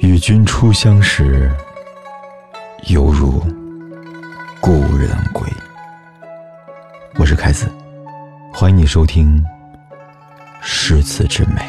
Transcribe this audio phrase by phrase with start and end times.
[0.00, 1.50] 与君初相识，
[2.88, 3.42] 犹如
[4.60, 5.48] 故人归。
[7.16, 7.70] 我是凯子，
[8.52, 9.42] 欢迎你收听
[10.60, 11.60] 《诗词之美》。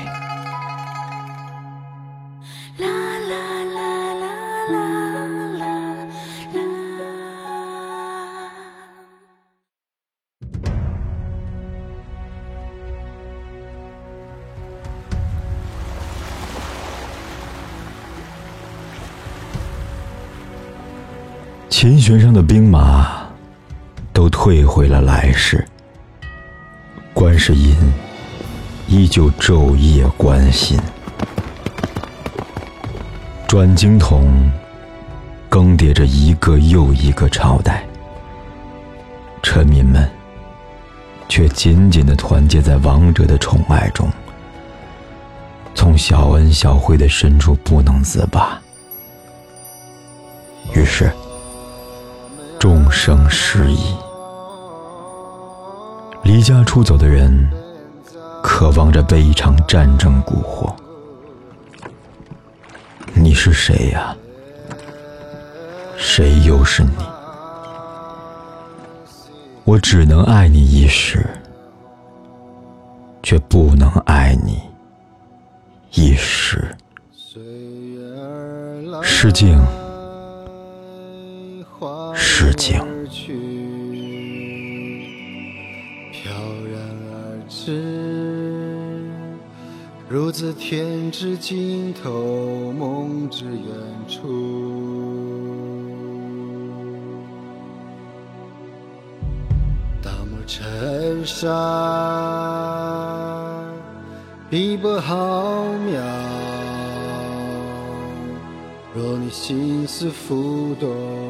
[21.80, 23.26] 琴弦上的兵马
[24.12, 25.66] 都退回了来世，
[27.14, 27.74] 观世音
[28.90, 30.78] 依旧昼夜关心。
[33.48, 34.52] 转经筒
[35.48, 37.88] 更迭着一个又一个朝代，
[39.42, 40.06] 臣民们
[41.30, 44.12] 却紧紧的团结在王者的宠爱中，
[45.74, 48.60] 从小恩小惠的深处不能自拔。
[50.76, 51.10] 于是。
[52.60, 53.96] 众生失意，
[56.24, 57.50] 离家出走的人，
[58.44, 60.76] 渴望着被一场战争蛊惑。
[63.14, 64.14] 你是谁呀？
[65.96, 66.92] 谁又是你？
[69.64, 71.26] 我只能爱你一时，
[73.24, 74.62] 却不能爱你
[75.94, 76.76] 一世。
[79.02, 79.58] 诗境。
[82.16, 82.78] 诗境，
[86.12, 86.30] 飘
[86.70, 86.78] 然
[87.08, 89.02] 而至，
[90.10, 93.56] 如自天之尽头，梦之远
[94.10, 94.28] 处。
[100.04, 101.48] 大漠尘沙，
[104.50, 106.02] 碧波浩渺。
[108.94, 111.29] 若你心思浮动。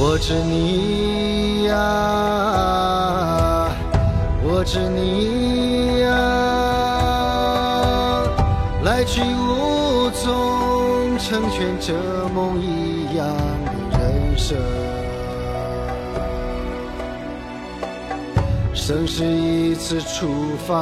[0.00, 1.74] 我知你呀，
[4.44, 6.08] 我知你呀，
[8.84, 11.92] 来去无踪，成全这
[12.32, 13.26] 梦一样
[13.64, 14.56] 的人生。
[18.72, 20.28] 生是一次出
[20.64, 20.74] 发，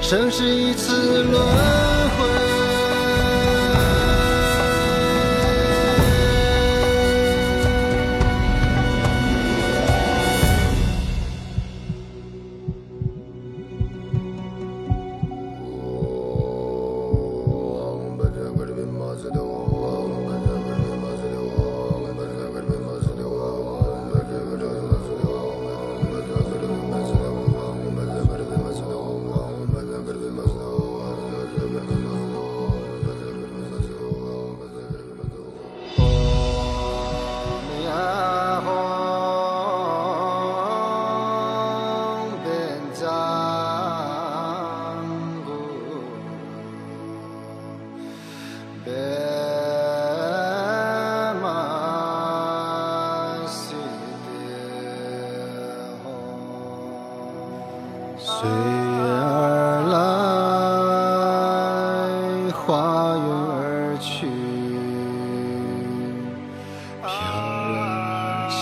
[0.00, 1.44] 生是一次轮
[48.88, 48.96] 天
[51.42, 51.44] 马
[53.46, 53.76] 行
[56.02, 56.06] 空
[58.16, 58.56] 随缘
[59.28, 59.96] 而来
[62.52, 62.62] 花
[63.18, 63.60] 园而
[64.00, 64.26] 去
[67.02, 68.56] 飘然而至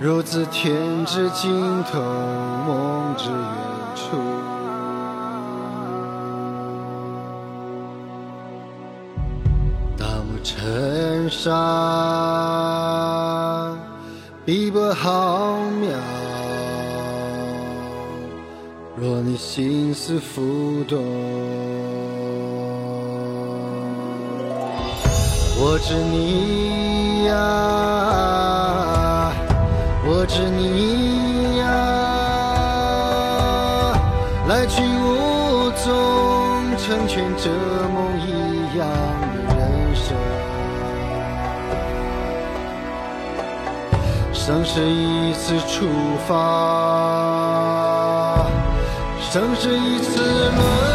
[0.00, 2.00] 如自天之尽头
[2.66, 3.73] 梦之远
[10.44, 11.50] 尘沙，
[14.44, 15.88] 碧波浩渺。
[18.94, 21.02] 若你心思浮动，
[25.56, 27.32] 我知你呀，
[30.06, 31.64] 我知你呀，
[34.46, 35.90] 来去无踪，
[36.76, 37.50] 成全这
[37.88, 38.28] 梦一
[38.76, 38.86] 样
[39.94, 40.16] 生。
[44.32, 45.88] 生是一次出
[46.26, 46.34] 发。
[49.34, 50.93] 生是一次轮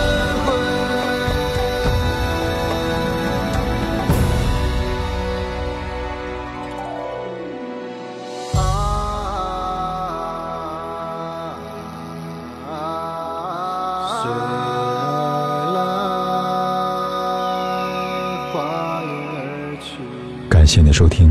[20.49, 21.29] 感谢你的收听。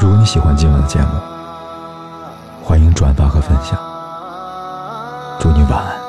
[0.00, 1.06] 如果你喜欢今晚的节目
[2.62, 3.78] 欢迎转发和分享。
[5.40, 6.07] 祝你晚安。